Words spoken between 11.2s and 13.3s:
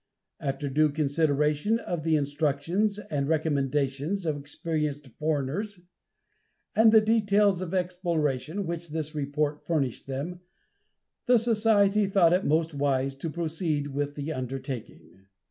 the society thought it most wise to